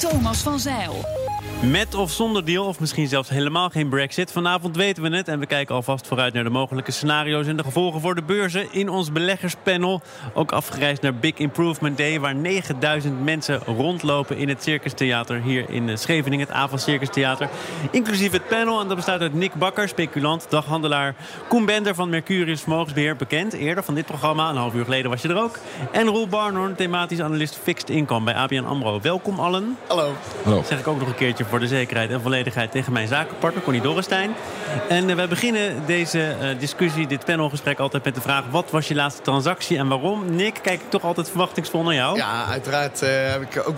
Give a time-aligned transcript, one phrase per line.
[0.00, 1.19] Thomas van Zeil.
[1.68, 4.32] Met of zonder deal, of misschien zelfs helemaal geen brexit.
[4.32, 7.62] Vanavond weten we het en we kijken alvast vooruit naar de mogelijke scenario's en de
[7.62, 8.72] gevolgen voor de beurzen.
[8.72, 10.00] In ons beleggerspanel
[10.34, 15.70] ook afgereisd naar Big Improvement Day, waar 9000 mensen rondlopen in het Circus Theater hier
[15.70, 17.48] in Scheveningen, het Avond Circus Theater.
[17.90, 21.14] Inclusief het panel en dat bestaat uit Nick Bakker, speculant, daghandelaar.
[21.48, 24.50] Koen Bender van Mercurius Vermogensbeheer, bekend eerder van dit programma.
[24.50, 25.58] Een half uur geleden was je er ook.
[25.92, 29.00] En Roel Barnhorn, thematisch analist Fixed Income bij ABN AMRO.
[29.00, 29.76] Welkom allen.
[29.88, 30.12] Hallo.
[30.44, 30.62] Hallo.
[30.66, 33.82] Zeg ik ook nog een keertje voor de zekerheid en volledigheid tegen mijn zakenpartner Connie
[33.82, 34.34] Dorrestein.
[34.88, 38.44] En uh, wij beginnen deze uh, discussie, dit panelgesprek altijd met de vraag...
[38.50, 40.34] wat was je laatste transactie en waarom?
[40.34, 42.16] Nick, kijk ik toch altijd verwachtingsvol naar jou?
[42.16, 43.76] Ja, uiteraard uh, heb ik ook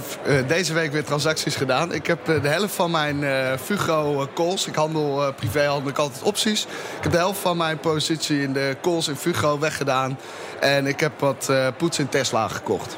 [0.48, 1.92] deze week weer transacties gedaan.
[1.92, 3.24] Ik heb de helft van mijn
[3.58, 6.62] Fugro calls, ik handel privé, handel ik altijd opties.
[6.96, 10.18] Ik heb de helft van mijn positie in de calls in Fugro weggedaan.
[10.60, 12.96] En ik heb wat poets in Tesla gekocht.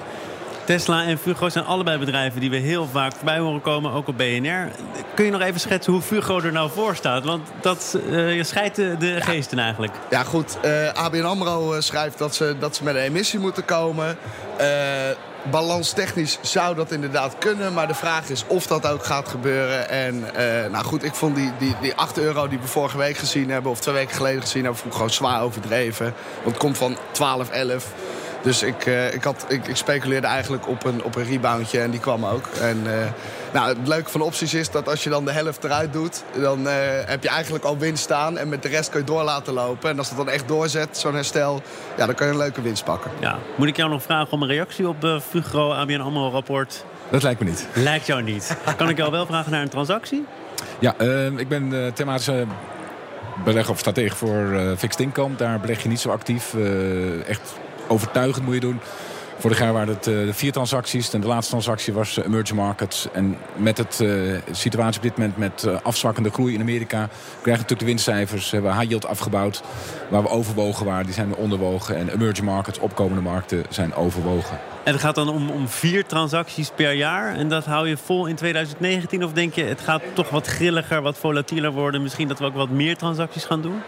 [0.64, 4.16] Tesla en Fugro zijn allebei bedrijven die we heel vaak voorbij horen komen, ook op
[4.16, 4.68] BNR.
[5.14, 7.24] Kun je nog even schetsen hoe Fugro er nou voor staat?
[7.24, 9.92] Want dat uh, je scheidt de, de geesten eigenlijk.
[10.10, 10.56] Ja, goed.
[10.64, 14.16] Uh, eh, ABN AMRO schrijft dat ze, dat ze met een emissie moeten komen.
[14.60, 14.66] Uh,
[15.50, 17.72] balanstechnisch zou dat inderdaad kunnen.
[17.72, 19.88] Maar de vraag is of dat ook gaat gebeuren.
[19.88, 23.16] En uh, nou goed, ik vond die, die, die 8 euro die we vorige week
[23.16, 23.70] gezien hebben...
[23.70, 24.80] of twee weken geleden gezien hebben...
[24.80, 26.14] vond ik gewoon zwaar overdreven.
[26.34, 27.86] Want het komt van 12, 11...
[28.44, 31.90] Dus ik, uh, ik, had, ik, ik, speculeerde eigenlijk op een, op een reboundje en
[31.90, 32.46] die kwam ook.
[32.60, 32.92] En uh,
[33.52, 36.24] nou, het leuke van opties is dat als je dan de helft eruit doet...
[36.40, 36.72] dan uh,
[37.04, 39.90] heb je eigenlijk al winst staan en met de rest kun je door laten lopen.
[39.90, 41.62] En als dat dan echt doorzet, zo'n herstel,
[41.96, 43.10] ja, dan kan je een leuke winst pakken.
[43.20, 43.38] Ja.
[43.56, 46.84] Moet ik jou nog vragen om een reactie op de Fugro ABN AMRO rapport?
[47.10, 47.66] Dat lijkt me niet.
[47.74, 48.56] Lijkt jou niet.
[48.76, 50.24] kan ik jou wel vragen naar een transactie?
[50.78, 50.94] Ja,
[51.36, 52.46] ik ben thematische
[53.44, 55.36] belegger of stratege voor fixed income.
[55.36, 56.54] Daar beleg je niet zo actief.
[57.26, 57.54] echt
[57.88, 58.80] overtuigend moet je doen.
[59.38, 61.12] Vorig jaar waren het uh, vier transacties.
[61.12, 63.08] En de laatste transactie was uh, emerging markets.
[63.12, 67.06] En met het uh, situatie op dit moment met afzwakkende groei in Amerika...
[67.06, 68.50] krijgen we natuurlijk de winstcijfers.
[68.50, 69.62] Hebben we high yield afgebouwd.
[70.08, 71.96] Waar we overwogen waren, die zijn we onderwogen.
[71.96, 74.58] En emerging markets, opkomende markten, zijn overwogen.
[74.84, 77.34] En het gaat dan om, om vier transacties per jaar.
[77.34, 79.24] En dat hou je vol in 2019?
[79.24, 82.02] Of denk je, het gaat toch wat grilliger, wat volatieler worden?
[82.02, 83.82] Misschien dat we ook wat meer transacties gaan doen?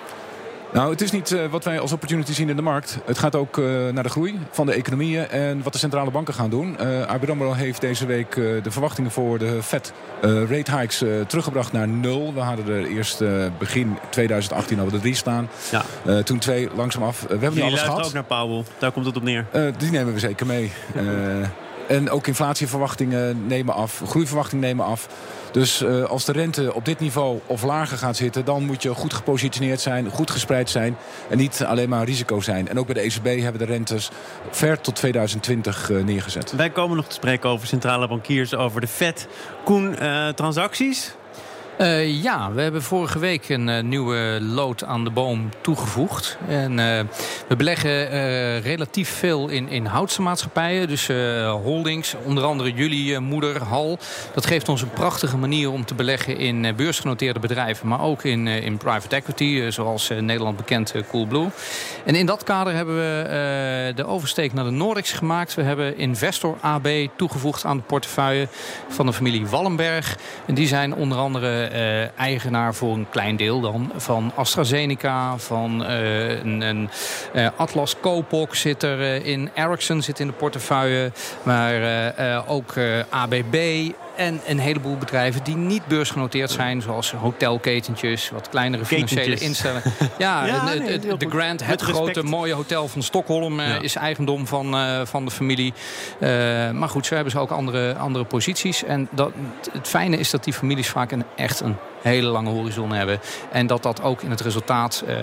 [0.76, 2.98] Nou, het is niet uh, wat wij als opportunity zien in de markt.
[3.04, 6.34] Het gaat ook uh, naar de groei van de economieën en wat de centrale banken
[6.34, 6.76] gaan doen.
[6.80, 11.88] Uh, ABN AMRO heeft deze week de verwachtingen voor de Fed rate hikes teruggebracht naar
[11.88, 12.34] nul.
[12.34, 13.22] We hadden er eerst
[13.58, 15.48] begin 2018 al de drie staan.
[15.70, 16.22] Ja.
[16.22, 17.20] toen twee langzaam af.
[17.20, 18.06] we hebben nu alles gehad.
[18.06, 18.64] ook naar Powell.
[18.78, 19.46] Daar komt het op neer.
[19.78, 20.72] die nemen we zeker mee.
[21.88, 24.02] en ook inflatieverwachtingen nemen af.
[24.06, 25.08] Groeiverwachtingen nemen af.
[25.56, 28.44] Dus uh, als de rente op dit niveau of lager gaat zitten...
[28.44, 30.96] dan moet je goed gepositioneerd zijn, goed gespreid zijn...
[31.28, 32.68] en niet alleen maar risico zijn.
[32.68, 34.10] En ook bij de ECB hebben de rentes
[34.50, 36.52] ver tot 2020 uh, neergezet.
[36.52, 39.28] Wij komen nog te spreken over centrale bankiers, over de FED.
[39.64, 41.14] Koen, uh, transacties?
[41.80, 46.38] Uh, ja, we hebben vorige week een uh, nieuwe lood aan de boom toegevoegd.
[46.48, 47.00] En uh,
[47.48, 48.08] we beleggen
[48.60, 50.88] relatief veel in, in houtse maatschappijen.
[50.88, 51.08] Dus
[51.62, 53.98] holdings, onder andere jullie moeder, Hal.
[54.34, 57.88] Dat geeft ons een prachtige manier om te beleggen in beursgenoteerde bedrijven.
[57.88, 61.48] Maar ook in, in private equity, zoals Nederland bekend Coolblue.
[62.04, 65.54] En in dat kader hebben we de oversteek naar de Nordics gemaakt.
[65.54, 68.48] We hebben Investor AB toegevoegd aan de portefeuille
[68.88, 70.18] van de familie Wallenberg.
[70.46, 75.82] En die zijn onder andere uh, eigenaar voor een klein deel dan van AstraZeneca, van
[75.82, 76.90] uh, een, een
[77.34, 81.12] uh, Atlas Copok zit er in, Ericsson zit in de portefeuille,
[81.42, 82.74] maar ook
[83.08, 83.56] ABB,
[84.16, 86.82] en een heleboel bedrijven die niet beursgenoteerd zijn.
[86.82, 89.92] Zoals hotelketentjes, wat kleinere financiële instellingen.
[90.18, 90.74] Ja, ja
[91.16, 93.80] de Grand, het grote mooie hotel van Stockholm ja.
[93.80, 95.72] is eigendom van, uh, van de familie.
[96.20, 96.28] Uh,
[96.70, 98.84] maar goed, zo hebben ze ook andere, andere posities.
[98.84, 99.32] En dat,
[99.72, 103.20] het fijne is dat die families vaak een, echt een hele lange horizon hebben.
[103.52, 105.14] En dat dat ook in het resultaat uh,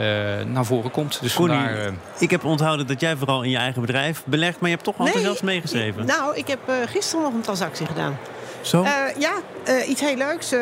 [0.46, 1.22] naar voren komt.
[1.22, 1.94] Dus Connie, vandaar, uh...
[2.20, 4.60] ik heb onthouden dat jij vooral in je eigen bedrijf belegt.
[4.60, 6.06] Maar je hebt toch wel nee, zelfs meegeschreven.
[6.06, 8.18] Nou, ik heb uh, gisteren nog een transactie gedaan.
[8.64, 8.84] Zo?
[8.84, 9.34] Eh, ja,
[9.64, 10.52] eh, iets heel leuks.
[10.52, 10.60] Eh,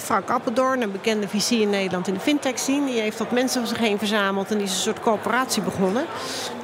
[0.00, 2.86] Frank Appeldoorn, een bekende VC in Nederland in de fintech scene...
[2.86, 6.04] die heeft wat mensen om zich heen verzameld en die is een soort coöperatie begonnen.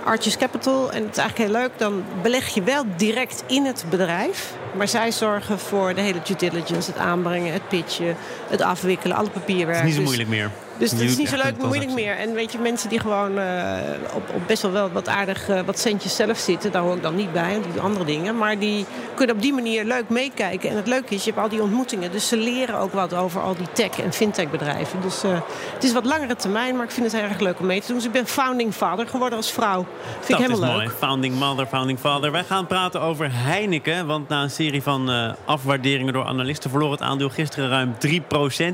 [0.05, 0.93] Arches Capital.
[0.93, 1.71] En het is eigenlijk heel leuk.
[1.77, 4.53] Dan beleg je wel direct in het bedrijf.
[4.77, 8.17] Maar zij zorgen voor de hele due diligence, het aanbrengen, het pitchen...
[8.49, 9.79] het afwikkelen, alle papierwerk.
[9.79, 10.64] Het is niet zo Dus- moeilijk meer.
[10.79, 12.17] Dus het Je is niet zo leuk moeilijk meer.
[12.17, 13.73] En weet je, mensen die gewoon eh,
[14.15, 17.03] op, op best wel, wel wat aardig eh, wat centjes zelf zitten, daar hoor ik
[17.03, 18.39] dan niet bij, want die doen andere dingen.
[18.39, 20.71] Maar die kunnen op die manier leuk meekijken.
[20.71, 22.11] En het leuke is, je hebt al die ontmoetingen.
[22.13, 25.01] Dus ze leren ook wat over al die tech- en fintech-bedrijven.
[25.01, 25.31] Dus eh,
[25.75, 27.87] het is wat langere termijn, maar ik vind het heel erg leuk om mee te
[27.87, 27.97] doen.
[27.97, 29.87] Dus ik ben founding father geworden als vrouw.
[30.21, 30.87] Vind Dat ik is helemaal mooi.
[30.87, 30.97] leuk.
[30.99, 32.33] Founding mother, founding father.
[32.33, 34.07] Wij gaan praten over Heineken.
[34.07, 36.71] Want na een serie van afwaarderingen door analisten...
[36.71, 37.95] verloor het aandeel gisteren ruim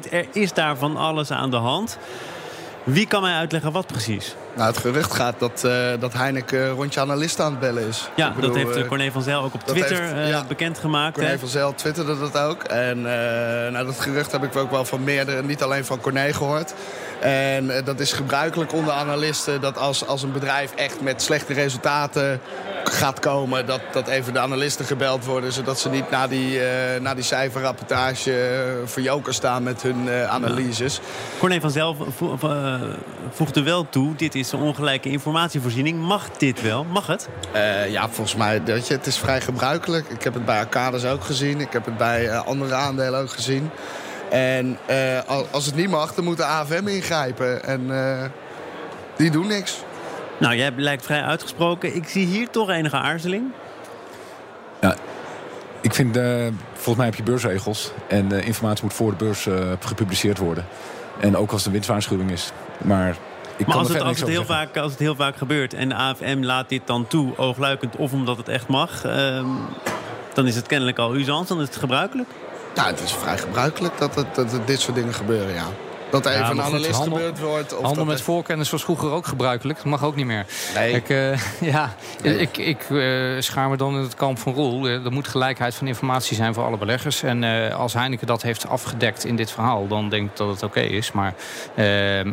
[0.06, 1.89] 3% Er is daar van alles aan de hand.
[2.84, 4.34] Wie kan mij uitleggen wat precies?
[4.56, 8.08] Nou, het gerucht gaat dat, eh, dat Heineken rondje analisten aan het bellen is.
[8.16, 10.28] Ja, Ik bedoel, dat heeft eh, eh, Corné van Zijl ook op Twitter heeft- eh,
[10.28, 10.44] ja.
[10.48, 11.14] bekendgemaakt.
[11.14, 11.38] Corné hè?
[11.38, 12.62] van Zijl twitterde dat ook.
[12.62, 16.32] En eh, nou, dat gerucht heb ik ook wel van meerdere, niet alleen van Corné
[16.32, 16.74] gehoord.
[17.20, 21.52] En eh, dat is gebruikelijk onder analisten dat als, als een bedrijf echt met slechte
[21.52, 22.40] resultaten
[22.92, 23.66] gaat komen...
[23.66, 27.24] Dat, dat even de analisten gebeld worden, zodat ze niet na die, eh, na die
[27.24, 31.00] cijferrapportage eh, voor joker staan met hun eh, analyses.
[31.38, 32.38] Corné van Zijl vo-
[33.30, 34.14] voegde wel toe...
[34.16, 35.98] dit is een ongelijke informatievoorziening.
[36.00, 36.84] Mag dit wel?
[36.84, 37.28] Mag het?
[37.88, 40.08] Ja, volgens mij, weet je, het is vrij gebruikelijk.
[40.08, 41.60] Ik heb het bij Arcades ook gezien.
[41.60, 43.70] Ik heb het bij andere aandelen ook gezien.
[44.30, 44.78] En
[45.26, 47.64] al- als het niet mag, dan moet de AFM ingrijpen.
[47.64, 47.90] En
[49.16, 49.82] die doen niks.
[50.40, 51.96] Nou, jij lijkt vrij uitgesproken.
[51.96, 53.52] Ik zie hier toch enige aarzeling.
[55.80, 57.90] Ik vind, eh, volgens mij heb je beursregels.
[58.08, 60.66] En eh, informatie moet voor de beurs eh, gepubliceerd worden.
[61.20, 62.52] En ook als het een winstwaarschuwing is.
[62.78, 63.10] Maar
[63.56, 64.54] ik Maar kan als er het, verder als, het heel zeggen.
[64.54, 68.12] vaak, als het heel vaak gebeurt en de AFM laat dit dan toe, oogluikend of
[68.12, 69.46] omdat het echt mag, ehm,
[70.34, 72.28] dan is het kennelijk al usance, dan is het gebruikelijk.
[72.74, 75.66] Nou, het is vrij gebruikelijk dat, het, dat dit soort dingen gebeuren, ja.
[76.10, 77.76] Dat er Ja, even een analist handel- gebeurd wordt.
[77.76, 79.78] Of Handel met er- voorkennis was vroeger ook gebruikelijk.
[79.78, 80.46] Dat mag ook niet meer.
[80.74, 80.92] Nee.
[80.92, 81.38] Ik, eh,
[81.72, 82.98] ja, ik, ik eh,
[83.38, 84.86] schaar me dan in het kamp van Roel.
[84.86, 87.22] Eh, Er moet gelijkheid van informatie zijn voor alle beleggers.
[87.22, 89.86] En als Heineken dat heeft afgedekt in dit verhaal...
[89.86, 91.12] dan denk ik dat het oké is.
[91.12, 91.34] Maar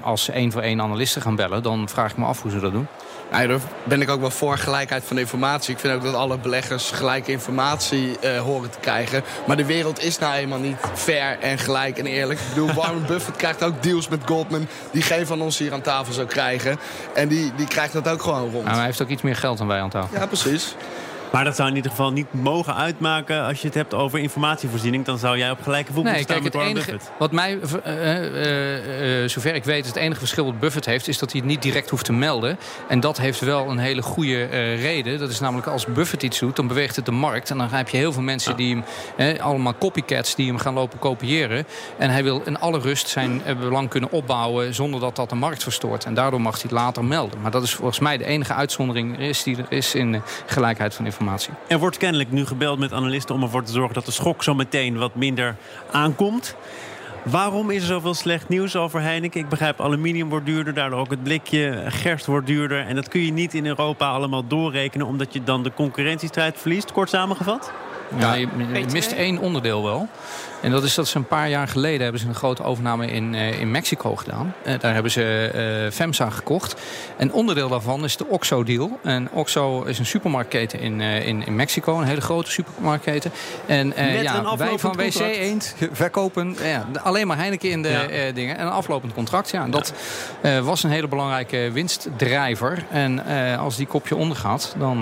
[0.01, 1.63] als ze één voor één analisten gaan bellen...
[1.63, 2.88] dan vraag ik me af hoe ze dat doen.
[3.31, 5.74] Nou, daar ben ik ook wel voor gelijkheid van informatie.
[5.74, 9.24] Ik vind ook dat alle beleggers gelijke informatie horen te krijgen.
[9.47, 12.39] Maar de wereld is nou eenmaal niet fair en gelijk en eerlijk.
[12.39, 14.68] Ik bedoel, Warren Buffett krijgt ook deals met Goldman...
[14.92, 16.78] die geen van ons hier aan tafel zou krijgen.
[17.16, 18.64] En die, die krijgt dat ook gewoon rond.
[18.64, 20.18] Nou, hij heeft ook iets meer geld dan wij aan tafel.
[20.19, 20.75] Ja, precies.
[21.31, 25.06] Maar dat zou in ieder geval niet mogen uitmaken als je het hebt over informatievoorziening.
[25.06, 27.12] Dan zou jij op gelijke voet Nee, staan kijk, met het Warren enige, Buffett.
[27.19, 31.18] wat mij, eh, eh, eh, zover ik weet, het enige verschil wat Buffett heeft, is
[31.18, 32.57] dat hij het niet direct hoeft te melden.
[32.88, 34.45] En dat heeft wel een hele goede
[34.75, 35.19] reden.
[35.19, 37.50] Dat is namelijk als Buffett iets doet, dan beweegt het de markt.
[37.50, 38.83] En dan heb je heel veel mensen die
[39.15, 41.65] hem, allemaal copycats, die hem gaan lopen kopiëren.
[41.97, 45.63] En hij wil in alle rust zijn belang kunnen opbouwen zonder dat dat de markt
[45.63, 46.06] verstoort.
[46.06, 47.41] En daardoor mag hij het later melden.
[47.41, 51.06] Maar dat is volgens mij de enige uitzondering is die er is in gelijkheid van
[51.06, 51.17] informatie.
[51.68, 54.54] Er wordt kennelijk nu gebeld met analisten om ervoor te zorgen dat de schok zo
[54.54, 55.56] meteen wat minder
[55.92, 56.56] aankomt.
[57.24, 59.40] Waarom is er zoveel slecht nieuws over Heineken?
[59.40, 61.84] Ik begrijp, aluminium wordt duurder, daardoor ook het blikje.
[61.88, 62.86] Gerst wordt duurder.
[62.86, 65.08] En dat kun je niet in Europa allemaal doorrekenen...
[65.08, 67.72] omdat je dan de concurrentiestrijd verliest, kort samengevat?
[68.18, 68.48] Ja, je,
[68.92, 70.07] mist één onderdeel wel.
[70.62, 73.36] En dat is dat ze een paar jaar geleden hebben ze een grote overname in,
[73.36, 74.54] eh, in Mexico gedaan.
[74.63, 75.51] Eh, daar hebben ze
[75.86, 76.75] eh FEMSA gekocht.
[77.18, 79.00] En onderdeel daarvan is de Oxo-deal.
[79.04, 81.98] En Oxo is een supermarktketen in, eh, in, in Mexico.
[82.00, 83.31] Een hele grote supermarktketen.
[83.65, 85.36] En eh, ja, wij van WC contract.
[85.36, 86.55] Eend verkopen
[87.03, 88.08] alleen maar Heineken in de Ja.
[88.08, 88.58] eh, dingen.
[88.58, 89.50] En een aflopend contract.
[89.50, 89.93] Ja, en dat
[90.41, 92.84] eh, was een hele belangrijke winstdrijver.
[92.91, 95.00] En eh, als die kopje ondergaat, dan...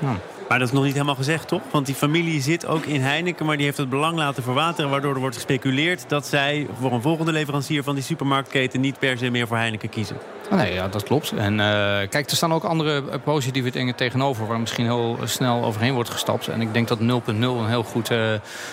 [0.00, 0.16] ja.
[0.48, 1.62] Maar dat is nog niet helemaal gezegd, toch?
[1.70, 4.90] Want die familie zit ook in Heineken, maar die heeft het belang laten verwateren...
[4.90, 8.80] waardoor er wordt gespeculeerd dat zij voor een volgende leverancier van die supermarktketen...
[8.80, 10.16] niet per se meer voor Heineken kiezen.
[10.50, 11.32] Oh, Nee, ja, dat klopt.
[11.32, 11.66] En eh,
[12.08, 14.46] kijk, er staan ook andere eh, positieve dingen tegenover...
[14.46, 16.48] waar misschien heel snel overheen wordt gestapt.
[16.48, 18.18] En ik denk dat 0.0 een heel goed, eh,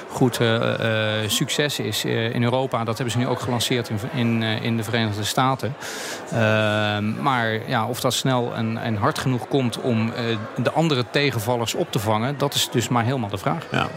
[0.10, 2.84] goed eh, eh, succes is eh, in Europa.
[2.84, 5.76] Dat hebben ze nu ook gelanceerd in, in, eh, in de Verenigde Staten.
[6.32, 10.24] Ehm, maar ja, of dat snel en, en hard genoeg komt om eh,
[10.64, 12.38] de andere tegenvallers op te vangen...
[12.38, 13.66] dat is dus maar helemaal de vraag.
[13.72, 13.88] Ja.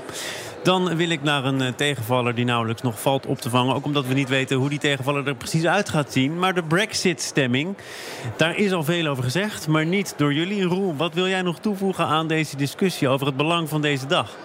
[0.63, 3.75] Dan wil ik naar een eh, tegenvaller die nauwelijks nog valt op te vangen.
[3.75, 6.39] Ook omdat we niet weten hoe die tegenvaller er precies uit gaat zien.
[6.39, 7.77] Maar de Brexit-stemming,
[8.37, 9.69] daar is al veel over gezegd.
[9.69, 10.63] Maar niet door jullie.
[10.63, 14.37] Roel, wat wil jij nog toevoegen aan deze discussie over het belang van deze dag?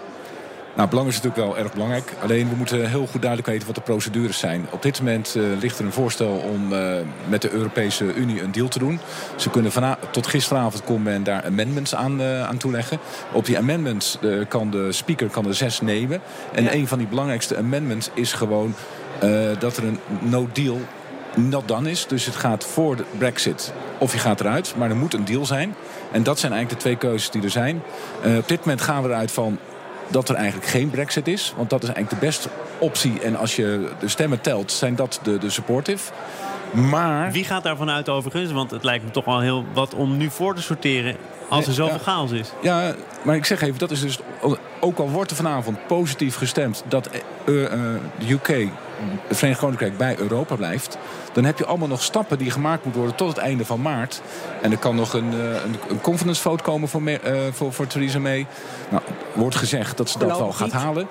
[0.75, 2.13] Nou, belang is natuurlijk wel erg belangrijk.
[2.22, 4.66] Alleen we moeten heel goed duidelijk weten wat de procedures zijn.
[4.70, 6.94] Op dit moment uh, ligt er een voorstel om uh,
[7.28, 9.00] met de Europese Unie een deal te doen.
[9.36, 9.72] Ze kunnen
[10.12, 13.00] tot gisteravond kon men daar amendments aan, uh, aan toeleggen.
[13.32, 16.22] Op die amendments kan de speaker kan er zes nemen.
[16.54, 16.74] En ja.
[16.74, 18.75] een van die belangrijkste amendments is gewoon
[19.60, 20.80] dat er een no deal
[21.36, 22.08] not done is.
[22.08, 24.74] Dus het gaat voor de brexit of je gaat eruit.
[24.78, 25.75] Maar er moet een deal zijn.
[26.12, 27.82] En dat zijn eigenlijk de twee keuzes die er zijn.
[28.38, 29.60] op dit moment gaan we eruit van
[30.12, 31.53] dat er eigenlijk geen brexit is.
[31.58, 33.20] Want dat is eigenlijk de beste optie.
[33.20, 36.12] En als je de stemmen telt, zijn dat de, de supportive.
[36.72, 37.32] Maar...
[37.32, 38.51] Wie gaat daarvan uit overigens?
[38.51, 41.15] Want het lijkt me toch wel heel wat om nu voor te sorteren...
[41.50, 42.51] als er zoveel ja, chaos is.
[42.62, 44.20] Ja, maar ik zeg even, dat is dus...
[44.80, 46.84] ook al wordt er vanavond positief gestemd...
[46.88, 47.10] dat
[47.46, 47.70] uh, uh,
[48.20, 48.48] de UK,
[49.27, 50.98] het Verenigd Koninkrijk, bij Europa blijft...
[51.33, 54.21] Dan heb je allemaal nog stappen die gemaakt moeten worden tot het einde van maart.
[54.61, 57.17] En er kan nog een, eh, een, een confidence vote komen voor, uh,
[57.51, 58.47] voor, voor Theresa May.
[58.89, 61.07] Nou, wordt gezegd dat ze dat wel gaat halen.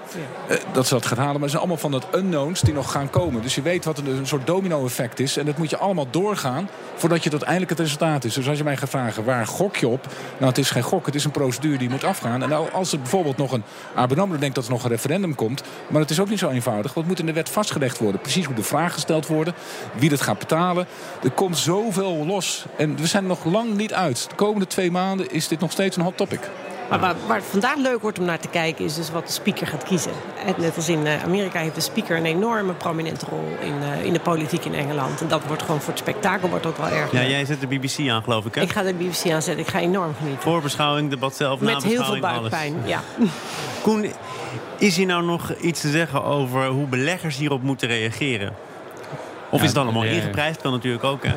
[0.51, 1.33] Uh, dat ze dat gaat halen.
[1.33, 3.43] Maar het zijn allemaal van dat unknowns die nog gaan komen.
[3.43, 5.37] Dus je weet wat een soort domino-effect is.
[5.37, 8.35] En dat moet je allemaal doorgaan voordat je tot eindelijk het resultaat is.
[8.35, 10.07] Dus als je mij gaat vragen, waar gok je op?
[10.37, 11.07] Nou, het is geen gok.
[11.07, 12.43] Het is een procedure die moet afgaan.
[12.43, 13.63] En nou, als er bijvoorbeeld nog een...
[13.95, 15.63] ABN denkt dat er nog een referendum komt.
[15.89, 16.95] Maar het is ook niet zo eenvoudig.
[16.95, 18.21] Wat moet in de wet vastgelegd worden?
[18.21, 19.55] Precies hoe de vragen gesteld worden.
[19.99, 20.87] Wie dat gaat betalen.
[21.23, 22.65] Er komt zoveel los.
[22.77, 24.27] En we zijn er nog lang niet uit.
[24.29, 26.51] De komende twee maanden is dit nog steeds een hot topic.
[26.91, 29.33] Maar waar, waar, het vandaag leuk wordt om naar te kijken is dus wat de
[29.33, 30.13] speaker gaat kiezen.
[30.57, 34.13] Net als in eh, Amerika heeft de speaker een enorme prominente rol in, uh, in
[34.13, 35.21] de politiek in Engeland.
[35.21, 37.13] En dat wordt gewoon voor het spektakel wordt ook wel erg.
[37.13, 38.61] Ja, jij zet de BBC aan geloof ik hè?
[38.61, 39.59] Ik ga de BBC aanzetten.
[39.59, 40.43] Ik ga enorm genieten.
[40.43, 42.89] Voorbeschouwing, debat zelf, Met heel veel buikpijn, alles.
[42.89, 43.01] ja.
[43.83, 44.13] Koen,
[44.79, 48.55] is hier nou nog iets te zeggen over hoe beleggers hierop moeten reageren?
[49.51, 50.15] Of is het allemaal nee.
[50.15, 50.61] ingeprijsd?
[50.61, 51.35] Kan natuurlijk ook, hè?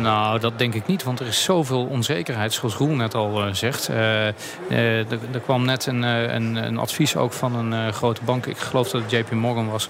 [0.00, 3.54] Nou, dat denk ik niet, want er is zoveel onzekerheid, zoals Roel net al uh,
[3.54, 3.88] zegt.
[3.90, 8.58] Uh, uh, er kwam net een, een, een, advies ook van een grote bank, ik
[8.58, 9.88] geloof dat het JP Morgan was...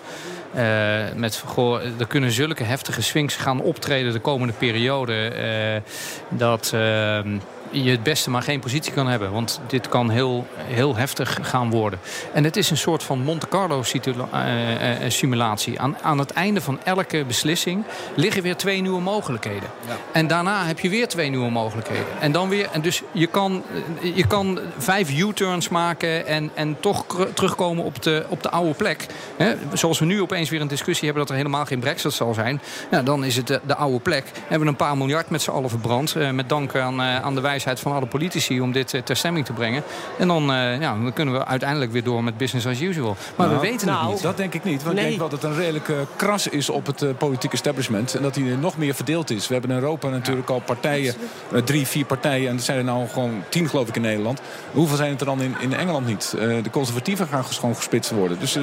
[1.15, 5.83] met, goh, er kunnen zulke heftige swings gaan optreden de komende periode...
[6.29, 7.29] dat ehm,
[7.71, 9.33] je het beste maar geen positie kan hebben.
[9.33, 11.99] Want dit kan heel, heel heftig gaan worden.
[12.33, 15.81] En het is een soort van Monte Carlo uh, uh, simulatie.
[15.81, 17.85] Aan, aan het einde van elke beslissing
[18.15, 19.69] liggen weer twee nieuwe mogelijkheden.
[19.87, 19.97] Ja.
[20.13, 22.07] En daarna heb je weer twee nieuwe mogelijkheden.
[22.21, 22.69] En dan weer.
[22.73, 23.63] En dus je kan,
[24.15, 29.07] je kan vijf U-turns maken en, en toch terugkomen op de, op de oude plek.
[29.37, 32.35] He, zoals we nu opeens weer een discussie hebben dat er helemaal geen brexit zal
[32.35, 32.61] zijn.
[32.91, 34.25] Ja, dan is het de, de oude plek.
[34.41, 36.15] Hebben we een paar miljard met z'n allen verbrand.
[36.33, 39.53] Met dank aan, aan de wijze van alle politici om dit eh, ter stemming te
[39.53, 39.83] brengen.
[40.19, 43.17] En dan, uh, ja, dan kunnen we uiteindelijk weer door met business as usual.
[43.37, 44.23] Maar nou, we weten nou, het niet.
[44.23, 44.83] Dat denk ik niet.
[44.83, 45.05] Want nee.
[45.05, 48.15] ik denk wel dat het een redelijke kras is op het uh, politieke establishment.
[48.15, 49.47] En dat hij nog meer verdeeld is.
[49.47, 51.15] We hebben in Europa natuurlijk al partijen,
[51.53, 52.49] uh, drie, vier partijen.
[52.49, 54.41] En er zijn er nou gewoon tien geloof ik in Nederland.
[54.73, 56.37] Hoeveel zijn het er dan in, in Engeland niet?
[56.63, 58.39] de conservatieven gaan gewoon gespitst worden.
[58.41, 58.59] Dus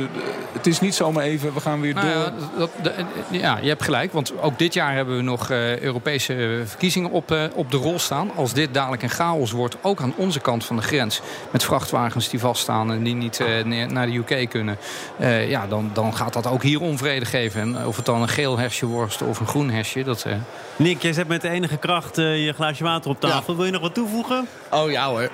[0.52, 2.16] het is niet zomaar even, we gaan weer nou, door.
[2.16, 2.94] Ja, dat, dat,
[3.30, 4.14] ja, je hebt gelijk.
[4.14, 5.50] Want ook dit jaar hebben we nog
[5.82, 8.32] Europese verkiezingen op, op de rol staan.
[8.36, 11.22] Als dit dadelijk een chaos wordt, ook aan onze kant van de grens.
[11.52, 14.78] Met vrachtwagens die vaststaan en die niet uh, naar de UK kunnen.
[15.20, 17.62] Uh, ja, dan, dan gaat dat ook hier onvrede geven.
[17.62, 20.04] En of het dan een geel hersje wordt of een groen hersje.
[20.04, 20.34] Dat, uh...
[20.76, 23.52] Nick, jij zet met de enige kracht je glaasje water op tafel.
[23.54, 23.58] Ja.
[23.58, 24.48] Wil je nog wat toevoegen?
[24.72, 25.30] Oh ja hoor.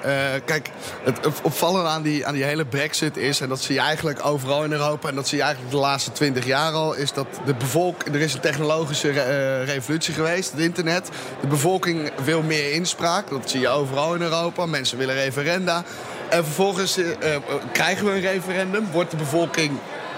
[0.46, 0.70] kijk,
[1.04, 3.42] het opvallende aan die, aan die hele brexit is...
[3.42, 5.10] en dat zie je eigenlijk overal in Europa...
[5.10, 6.94] en dat zie je eigenlijk de laatste twintig jaar al...
[6.94, 8.16] is dat de bevolking...
[8.16, 11.10] Er is een technologische re revolutie geweest, het internet.
[11.42, 13.30] De bevolking wil meer inspraak.
[13.30, 14.66] Dat zie je overal in Europa.
[14.66, 15.84] Mensen willen referenda.
[16.30, 17.16] En vervolgens uh, uh,
[17.72, 18.88] krijgen we een referendum.
[18.92, 19.72] Wordt de bevolking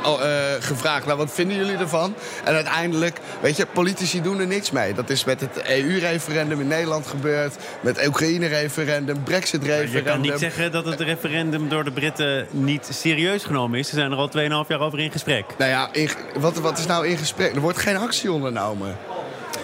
[0.06, 0.18] uh,
[0.60, 2.15] gevraagd, nou wat vinden jullie ervan?
[2.44, 4.94] En uiteindelijk, weet je, politici doen er niks mee.
[4.94, 7.56] Dat is met het EU-referendum in Nederland gebeurd.
[7.82, 9.96] Met het Oekraïne-referendum, Brexit-referendum.
[9.96, 13.88] Je kan niet zeggen dat het referendum door de Britten niet serieus genomen is.
[13.88, 15.46] Ze zijn er al 2,5 jaar over in gesprek.
[15.58, 17.56] Nou ja, in, wat, wat is nou in gesprek?
[17.56, 18.98] Er wordt geen actie ondernomen.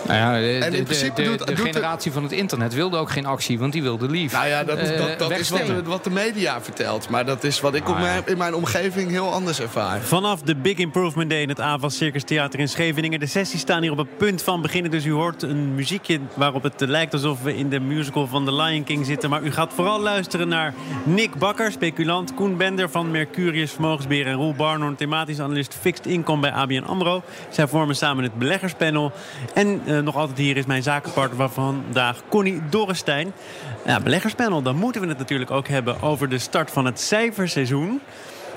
[0.07, 3.09] Nou ja, de, en in principe de, de, de generatie van het internet wilde ook
[3.09, 4.31] geen actie, want die wilde lief.
[4.31, 7.09] Nou ja, dat, is, dat, dat is wat, wat, de media vertelt.
[7.09, 10.01] Maar dat is wat ik ah, mijn, in mijn omgeving heel anders ervaar.
[10.01, 13.19] Vanaf de Big Improvement Day in het AVAS Circus Theater in Scheveningen.
[13.19, 14.91] De sessies staan hier op het punt van beginnen.
[14.91, 18.53] Dus u hoort een muziekje waarop het lijkt alsof we in de musical van The
[18.53, 19.29] Lion King zitten.
[19.29, 22.33] Maar u gaat vooral luisteren naar Nick Bakker, speculant.
[22.33, 27.23] Koen Bender van Mercurius Vermogensbeheer en Roel Barnhorn, thematisch analist Fixed Income bij ABN AMRO.
[27.49, 29.11] Zij vormen samen het beleggerspanel.
[29.53, 33.34] En uh, nog altijd hier is mijn zakenpartner van vandaag, Connie Dorrestein.
[33.86, 38.01] Ja, beleggerspanel, dan moeten we het natuurlijk ook hebben over de start van het cijferseizoen.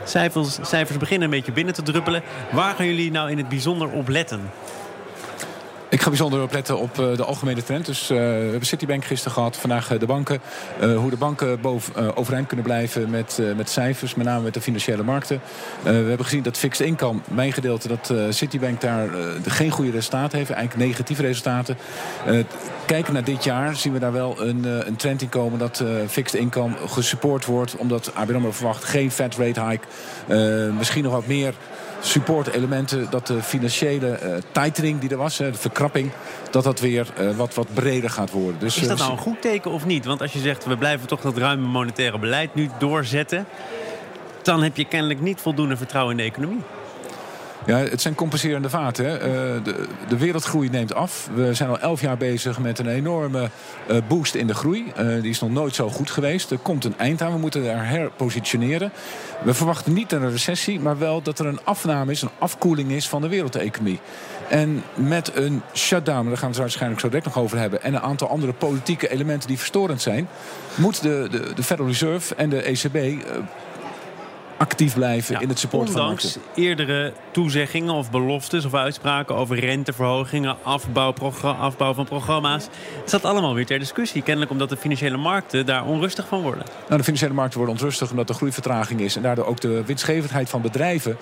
[0.05, 2.23] Cijfers, cijfers beginnen een beetje binnen te druppelen.
[2.53, 4.51] Waar gaan jullie nou in het bijzonder op letten?
[5.93, 7.87] Ik ga bijzonder opletten op uh, de algemene trend.
[7.87, 10.41] Dus uh, we hebben Citibank gisteren gehad, vandaag uh, de banken.
[10.81, 15.03] hoe de banken boven, overeind kunnen blijven met, met cijfers, met name met de financiële
[15.03, 15.41] markten.
[15.83, 19.09] we hebben gezien dat fixed income, mijn gedeelte, dat Citibank daar
[19.47, 20.51] geen goede resultaten heeft.
[20.51, 21.77] Eigenlijk negatieve resultaten.
[22.87, 26.41] kijken naar dit jaar zien we daar wel een, een trend in komen dat fixed
[26.41, 27.77] income gesupport wordt.
[27.77, 29.87] Omdat ABN AMRO verwacht geen fat rate hike.
[30.79, 31.55] misschien nog wat meer
[32.01, 33.07] support-elementen...
[33.11, 34.19] dat de financiële
[34.53, 35.53] tightening die er was, de
[35.83, 36.13] verkrapping...
[36.51, 38.61] dat dat weer uh, wat, wat breder gaat worden.
[38.61, 40.05] Dus, is dat nou een goed teken of niet?
[40.05, 43.47] Want als je zegt, we blijven toch dat ruime monetaire beleid nu doorzetten...
[44.43, 46.61] dan heb je kennelijk niet voldoende vertrouwen in de economie.
[47.67, 49.05] Ja, het zijn compenserende vaten.
[49.05, 49.15] Hè.
[49.15, 51.29] Uh, de, de, wereldgroei neemt af.
[51.35, 53.51] We zijn al elf jaar bezig met een enorme
[54.09, 54.93] boost in de groei.
[55.21, 56.51] Die is nog nooit zo goed geweest.
[56.51, 57.33] Er komt een eind aan.
[57.33, 58.93] We moeten daar herpositioneren.
[59.45, 63.09] We verwachten niet een recessie, maar wel dat er een afname is, een afkoeling is
[63.09, 64.01] van de wereldeconomie.
[64.53, 67.83] En met een shutdown, daar gaan we het waarschijnlijk zo direct nog over hebben...
[67.83, 70.29] en een aantal andere politieke elementen die verstorend zijn...
[70.75, 73.25] moet de, de, de Federal Reserve en de ECB
[74.63, 80.57] actief blijven in het support van Ondanks eerdere toezeggingen of beloftes of uitspraken over renteverhogingen,
[80.63, 82.65] afbouw, afbouw van programma's.
[82.99, 84.23] Het staat allemaal weer ter discussie.
[84.23, 86.65] Kennelijk omdat de financiële markten daar onrustig van worden.
[86.85, 89.17] Nou, de financiële markten worden onrustig omdat er groeivertraging is.
[89.17, 91.17] En daardoor ook de winstgevendheid van bedrijven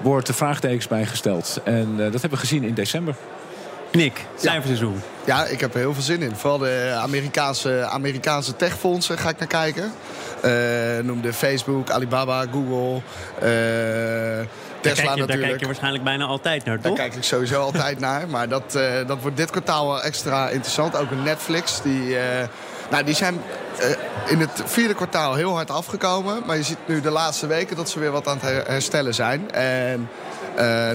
[0.00, 1.60] wordt de vraagtekens bijgesteld.
[1.64, 3.14] En uh, dat hebben we gezien in december.
[3.92, 5.02] Nick, cijferseizoen.
[5.24, 5.38] Ja.
[5.38, 6.36] ja, ik heb er heel veel zin in.
[6.36, 9.92] Vooral de Amerikaanse, Amerikaanse techfondsen ga ik naar kijken.
[10.46, 14.46] Uh, noemde Facebook, Alibaba, Google, uh,
[14.80, 15.28] Tesla daar natuurlijk.
[15.28, 16.96] Daar kijk je waarschijnlijk bijna altijd naar, toch?
[16.96, 18.28] Daar kijk ik sowieso altijd naar.
[18.28, 20.96] Maar dat, uh, dat wordt dit kwartaal wel extra interessant.
[20.96, 21.82] Ook Netflix.
[21.82, 22.16] Die,
[22.90, 23.40] nou, die zijn
[24.26, 26.42] in het vierde kwartaal heel hard afgekomen.
[26.46, 29.50] Maar je ziet nu de laatste weken dat ze weer wat aan het herstellen zijn.
[29.50, 30.08] En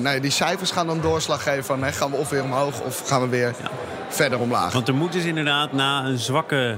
[0.01, 1.83] nou, die cijfers gaan dan doorslag geven van...
[1.83, 3.69] Hè, gaan we of weer omhoog of gaan we weer ja.
[4.09, 4.73] verder omlaag.
[4.73, 6.77] Want er moet dus inderdaad na een zwakke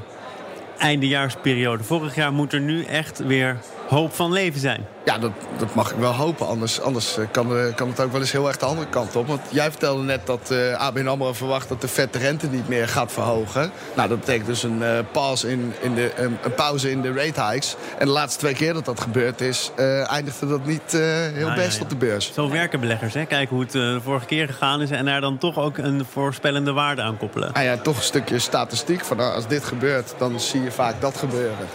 [0.83, 1.83] eindejaarsperiode.
[1.83, 3.57] Vorig jaar moet er nu echt weer
[3.93, 4.85] hoop van leven zijn.
[5.05, 6.47] Ja, dat, dat mag ik wel hopen.
[6.47, 9.15] Anders, anders eh, kan, uh, kan het ook wel eens heel erg de andere kant
[9.15, 9.27] op.
[9.27, 12.67] Want jij vertelde net dat uh, ABN AMRO verwacht dat de vet de rente niet
[12.67, 13.71] meer gaat verhogen.
[13.95, 17.43] Nou, dat betekent dus een, uh, pause, in, in de, een, pauze in de rate
[17.43, 17.75] hikes.
[17.97, 19.71] En de laatste twee keer dat dat gebeurd is,
[20.07, 20.91] eindigde dat niet
[21.33, 22.33] heel nou, best op de beurs.
[22.33, 23.13] Zo werken beleggers.
[23.13, 23.25] Hè?
[23.25, 26.71] Kijken hoe het de vorige keer gegaan is en daar dan toch ook een voorspellende
[26.71, 27.53] waarde aan koppelen.
[27.53, 29.05] Ah ja, toch een stukje statistiek.
[29.05, 31.67] Van, nou, als dit gebeurt, dan zie je vaak dat gebeuren.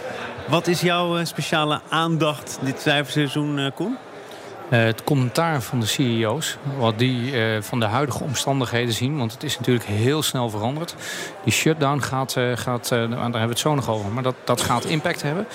[0.49, 3.97] Wat is jouw speciale aandacht dit cijferseizoen, Koen?
[4.69, 9.17] Uh, het commentaar van de CEO's, wat die uh, van de huidige omstandigheden zien.
[9.17, 10.95] Want het is natuurlijk heel snel veranderd.
[11.43, 14.61] Die shutdown gaat, uh, gaat daar hebben we het zo nog over, maar dat, dat
[14.61, 15.47] gaat impact hebben.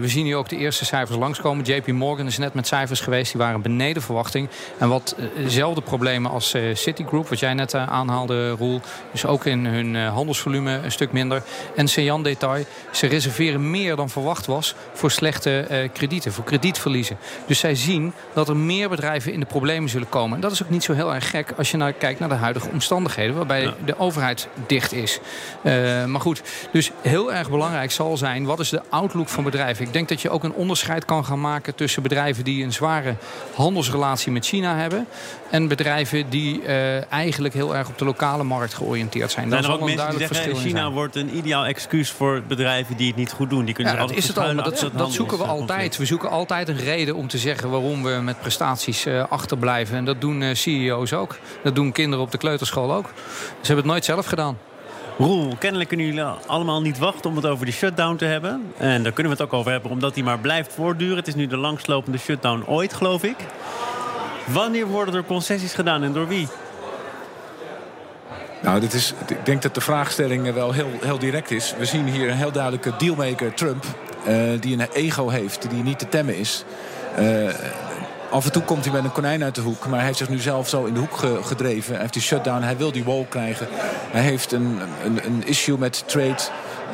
[0.00, 1.64] we zien nu ook de eerste cijfers langskomen.
[1.64, 4.48] JP Morgan is net met cijfers geweest, die waren beneden verwachting.
[4.78, 8.80] En wat dezelfde problemen als Citigroup, wat jij net aanhaalde, Roel.
[9.12, 11.42] Dus ook in hun handelsvolume een stuk minder.
[11.76, 17.18] En Sejan Detail, ze reserveren meer dan verwacht was voor slechte kredieten, voor kredietverliezen.
[17.46, 20.34] Dus zij zien dat er meer bedrijven in de problemen zullen komen.
[20.34, 22.34] En dat is ook niet zo heel erg gek als je naar kijkt naar de
[22.34, 23.36] huidige omstandigheden...
[23.36, 25.18] waarbij de overheid dicht is.
[25.62, 28.44] Uh, maar goed, dus heel erg belangrijk zal zijn...
[28.44, 29.84] wat is de outlook van bedrijven?
[29.84, 31.74] Ik denk dat je ook een onderscheid kan gaan maken...
[31.74, 33.14] tussen bedrijven die een zware
[33.54, 35.06] handelsrelatie met China hebben...
[35.50, 39.50] en bedrijven die uh, eigenlijk heel erg op de lokale markt georiënteerd zijn.
[39.50, 43.16] Daar zal een duidelijk verschil in China wordt een ideaal excuus voor bedrijven die het
[43.16, 43.64] niet goed doen.
[43.64, 45.96] Die kunnen ja, dat is het al, dat, dat zoeken we altijd.
[45.96, 49.96] We zoeken altijd een reden om te zeggen waarom we met prestaties uh, achterblijven.
[49.96, 51.38] En dat doen uh, CEO's ook.
[51.62, 53.06] Dat doen kinderen op de kleuterschool ook.
[53.60, 54.58] Ze hebben het nooit zelf gedaan.
[55.18, 58.72] Roel, kennelijk kunnen jullie allemaal niet wachten om het over die shutdown te hebben.
[58.76, 61.16] En daar kunnen we het ook over hebben, omdat die maar blijft voortduren.
[61.16, 63.36] Het is nu de langslopende shutdown ooit, geloof ik.
[64.44, 66.48] Wanneer worden er concessies gedaan en door wie?
[68.62, 71.74] Nou, dit is, ik denk dat de vraagstelling wel heel, heel direct is.
[71.78, 73.84] We zien hier een heel duidelijke dealmaker, Trump...
[74.28, 76.64] Uh, die een ego heeft, die niet te temmen is.
[77.18, 77.54] Uh,
[78.30, 79.86] Af en toe komt hij met een konijn uit de hoek.
[79.86, 81.92] Maar hij heeft zich nu zelf zo in de hoek gedreven.
[81.92, 82.62] Hij heeft die shutdown.
[82.62, 83.66] Hij wil die wall krijgen.
[84.10, 86.42] Hij heeft een, een, een issue met trade.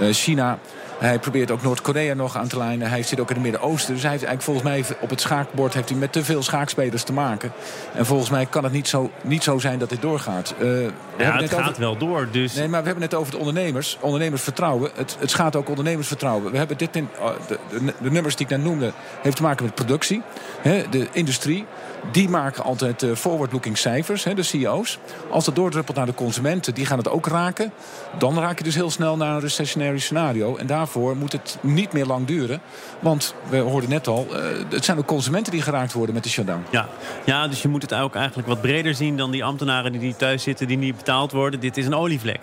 [0.01, 0.59] Uh, China.
[1.03, 2.89] Hij probeert ook Noord-Korea nog aan te lijnen.
[2.89, 3.93] Hij zit ook in het Midden-Oosten.
[3.93, 7.03] Dus hij heeft eigenlijk volgens mij op het schaakbord heeft hij met te veel schaakspelers
[7.03, 7.53] te maken.
[7.95, 10.55] En volgens mij kan het niet zo, niet zo zijn dat dit doorgaat.
[10.61, 10.83] Uh,
[11.19, 12.29] ja, het gaat wel door.
[12.31, 12.55] Dus...
[12.55, 13.99] Nee, maar we hebben het over de ondernemers.
[14.01, 14.91] Ondernemersvertrouwen.
[14.95, 16.53] Het, het schaadt ook ondernemersvertrouwen.
[16.53, 19.43] We hebben dit in, uh, de, de, de, nummers die ik net noemde, heeft te
[19.43, 20.23] maken met productie.
[20.61, 21.67] Hè, de industrie.
[22.13, 24.99] Die maken altijd uh, forward-looking cijfers, hè, de CEO's.
[25.31, 27.73] Als dat doordruppelt naar de consumenten, die gaan het ook raken.
[28.19, 30.57] Dan raak je dus heel snel naar een recessionary scenario.
[30.57, 32.61] En daar daarvoor moet het niet meer lang duren.
[33.01, 34.37] Want we hoorden net al, uh,
[34.69, 36.65] het zijn ook consumenten die geraakt worden met de shutdown.
[36.71, 36.89] Ja.
[37.25, 40.43] ja, dus je moet het ook eigenlijk wat breder zien dan die ambtenaren die thuis
[40.43, 41.61] zitten, die niet betaald worden.
[41.61, 42.41] Dit is een olievlek.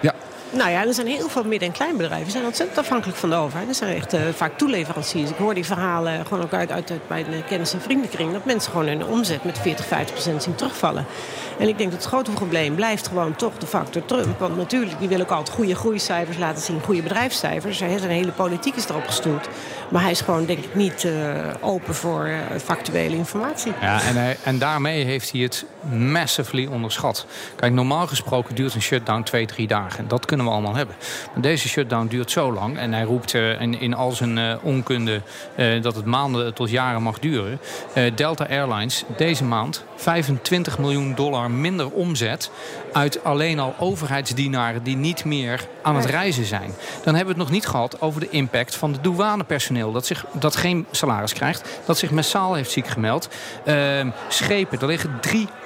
[0.00, 0.14] Ja,
[0.50, 2.24] nou ja, er zijn heel veel midden- en kleinbedrijven.
[2.24, 3.68] Die zijn ontzettend afhankelijk van de overheid.
[3.68, 5.30] Er zijn echt uh, vaak toeleveranciers.
[5.30, 8.32] Ik hoor die verhalen gewoon ook uit, uit, uit mijn kennis- en vriendenkring...
[8.32, 11.06] dat mensen gewoon hun omzet met 40, 50 procent zien terugvallen.
[11.58, 14.38] En ik denk dat het grote probleem blijft gewoon toch de factor Trump.
[14.38, 16.80] Want natuurlijk, die wil ook altijd goede groeicijfers laten zien.
[16.80, 17.78] Goede bedrijfscijfers.
[17.78, 19.48] Zijn hele politiek is erop gestoeld.
[19.88, 21.12] Maar hij is gewoon denk ik niet uh,
[21.60, 23.72] open voor uh, factuele informatie.
[23.80, 27.26] Ja, en, en daarmee heeft hij het massively onderschat.
[27.56, 30.08] Kijk, normaal gesproken duurt een shutdown twee, drie dagen.
[30.08, 30.96] Dat kunnen we allemaal hebben.
[31.32, 32.78] Maar deze shutdown duurt zo lang.
[32.78, 35.22] En hij roept uh, in, in al zijn onkunde
[35.80, 37.60] dat het maanden tot jaren mag duren.
[38.14, 42.50] Delta Airlines deze maand 25 miljoen dollar minder omzet
[42.92, 46.74] uit alleen al overheidsdienaren die niet meer aan het reizen zijn.
[47.04, 49.92] Dan hebben we het nog niet gehad over de impact van de douanepersoneel.
[49.92, 53.28] Dat, zich, dat geen salaris krijgt, dat zich massaal heeft ziek gemeld.
[53.64, 53.74] Uh,
[54.28, 55.56] schepen, er liggen 300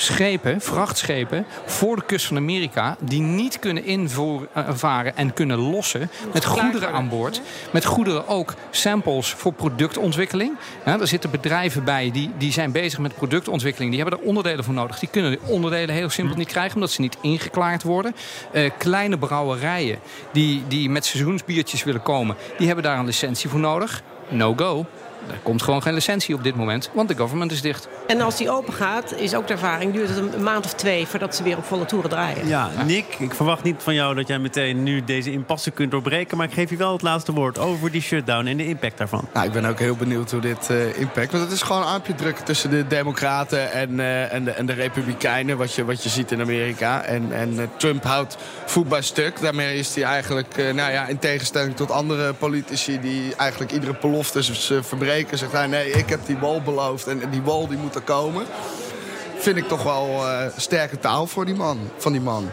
[0.00, 2.96] schepen, vrachtschepen, voor de kust van Amerika...
[3.00, 7.40] die niet kunnen invaren en kunnen lossen met goederen aan boord.
[7.70, 10.56] Met goederen ook samples voor productontwikkeling.
[10.84, 13.92] Ja, er zitten bedrijven bij die, die zijn bezig met productontwikkeling.
[13.92, 14.98] Die hebben er onderdelen voor nodig.
[14.98, 16.74] Die kunnen de onderdelen heel simpel niet krijgen...
[16.74, 18.14] omdat ze niet ingeklaard worden.
[18.52, 19.98] Uh, kleine brouwerijen
[20.32, 22.36] die, die met seizoensbiertjes willen komen...
[22.58, 24.02] die hebben daar een licentie voor nodig.
[24.28, 24.86] No go.
[25.28, 27.88] Er komt gewoon geen licentie op dit moment, want de government is dicht.
[28.06, 31.06] En als die open gaat, is ook de ervaring, duurt het een maand of twee
[31.06, 32.46] voordat ze weer op volle toeren draaien.
[32.46, 36.36] Ja, Nick, ik verwacht niet van jou dat jij meteen nu deze impasse kunt doorbreken.
[36.36, 39.28] Maar ik geef je wel het laatste woord over die shutdown en de impact daarvan.
[39.34, 41.32] Nou, ik ben ook heel benieuwd hoe dit uh, impact.
[41.32, 44.66] Want het is gewoon een aapje drukken tussen de Democraten en, uh, en, de, en
[44.66, 45.56] de Republikeinen.
[45.56, 47.02] Wat je, wat je ziet in Amerika.
[47.02, 49.40] En, en uh, Trump houdt voet bij stuk.
[49.40, 54.42] Daarmee is hij eigenlijk, nou ja, in tegenstelling tot andere politici die eigenlijk iedere belofte
[55.10, 55.66] verbreken zegt hij...
[55.66, 58.46] nee, ik heb die wol beloofd en die wol die moet er komen.
[59.36, 62.50] Vind ik toch wel uh, sterke taal voor die man, van die man.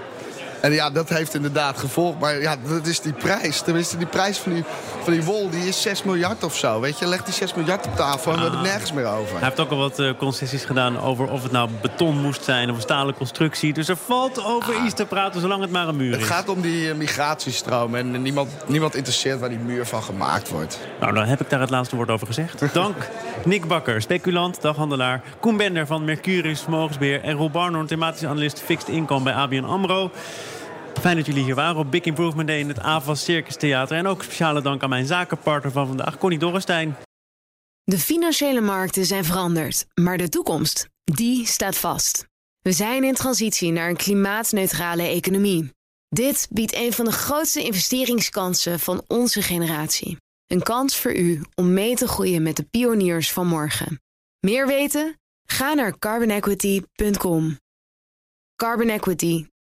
[0.61, 2.19] En ja, dat heeft inderdaad gevolg.
[2.19, 3.61] Maar ja, dat is die prijs.
[3.61, 4.63] Tenminste, die prijs van die,
[5.03, 6.79] van die wol die is 6 miljard of zo.
[6.79, 9.35] Weet je, leg die 6 miljard op tafel en we hebben het nergens meer over.
[9.35, 12.69] Hij heeft ook al wat uh, concessies gedaan over of het nou beton moest zijn
[12.69, 13.73] of een stalen constructie.
[13.73, 14.85] Dus er valt over ah.
[14.85, 16.27] iets te praten zolang het maar een muur het is.
[16.27, 20.49] Het gaat om die uh, migratiestroom en niemand, niemand interesseert waar die muur van gemaakt
[20.49, 20.79] wordt.
[20.99, 22.63] Nou, dan heb ik daar het laatste woord over gezegd.
[22.73, 22.95] Dank
[23.45, 25.21] Nick Bakker, speculant, daghandelaar.
[25.39, 27.23] Koen Bender van Mercurius Vermogensbeheer.
[27.23, 30.11] En Roel Barnhorn, thematisch analist Fixed Income bij ABN AMRO.
[30.99, 33.97] Fijn dat jullie hier waren op Big Improvement Day in het AVAS Circus Theater.
[33.97, 36.95] En ook speciale dank aan mijn zakenpartner van vandaag, Connie Dorrestein.
[37.83, 42.27] De financiële markten zijn veranderd, maar de toekomst, die staat vast.
[42.61, 45.71] We zijn in transitie naar een klimaatneutrale economie.
[46.09, 50.17] Dit biedt een van de grootste investeringskansen van onze generatie.
[50.47, 54.01] Een kans voor u om mee te groeien met de pioniers van morgen.
[54.39, 55.19] Meer weten?
[55.49, 57.57] Ga naar carbonequity.com.
[58.55, 59.45] Carbon Equity.